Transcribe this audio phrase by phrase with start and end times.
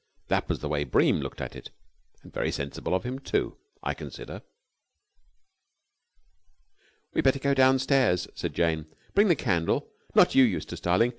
[0.29, 1.69] That was the way Bream looked at it.
[2.23, 4.41] And very sensible of him, too, I consider.
[7.13, 8.87] "We'd better go downstairs," said Jane.
[9.13, 9.91] "Bring the candle.
[10.15, 11.09] Not you, Eustace, darling.